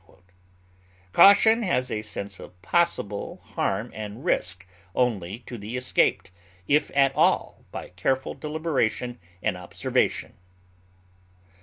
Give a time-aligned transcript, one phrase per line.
[1.13, 6.31] Caution has a sense of possible harm and risk only to be escaped,
[6.67, 10.33] if at all, by careful deliberation and observation.